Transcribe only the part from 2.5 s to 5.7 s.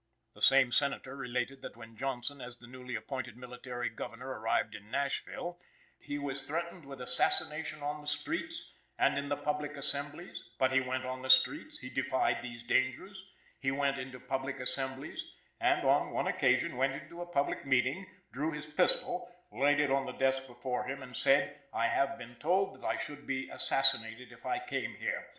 the newly appointed Military Governor, arrived at Nashville